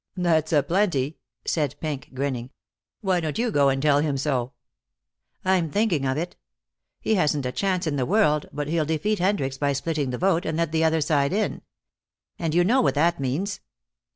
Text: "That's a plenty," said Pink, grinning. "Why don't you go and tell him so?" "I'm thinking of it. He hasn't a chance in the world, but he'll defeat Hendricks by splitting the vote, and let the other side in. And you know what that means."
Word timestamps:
"That's 0.17 0.51
a 0.51 0.63
plenty," 0.63 1.19
said 1.45 1.75
Pink, 1.79 2.09
grinning. 2.15 2.49
"Why 3.01 3.19
don't 3.19 3.37
you 3.37 3.51
go 3.51 3.69
and 3.69 3.79
tell 3.79 3.99
him 3.99 4.17
so?" 4.17 4.53
"I'm 5.45 5.69
thinking 5.69 6.07
of 6.07 6.17
it. 6.17 6.35
He 6.99 7.13
hasn't 7.13 7.45
a 7.45 7.51
chance 7.51 7.85
in 7.85 7.97
the 7.97 8.05
world, 8.07 8.47
but 8.51 8.67
he'll 8.67 8.83
defeat 8.83 9.19
Hendricks 9.19 9.59
by 9.59 9.73
splitting 9.73 10.09
the 10.09 10.17
vote, 10.17 10.43
and 10.43 10.57
let 10.57 10.71
the 10.71 10.83
other 10.83 11.01
side 11.01 11.33
in. 11.33 11.61
And 12.39 12.55
you 12.55 12.63
know 12.63 12.81
what 12.81 12.95
that 12.95 13.19
means." 13.19 13.59